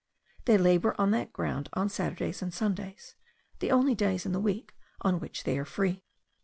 [0.45, 3.13] They labour on that ground on Saturdays and Sundays,
[3.59, 6.01] the only days in the week on which they are free.